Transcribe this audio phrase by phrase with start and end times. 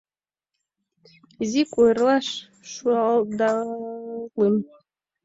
[1.43, 2.27] Изи куэрлаш
[2.71, 4.55] шуылдальым.